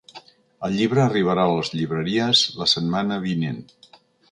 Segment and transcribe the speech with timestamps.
[0.67, 3.63] El llibre arribarà a les llibreries la setmana vinent.